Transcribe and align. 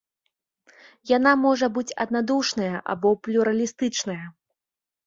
Яна 1.17 1.33
можа 1.43 1.69
быць 1.75 1.95
аднадушная 2.07 2.73
або 2.95 3.09
плюралістычная. 3.29 4.23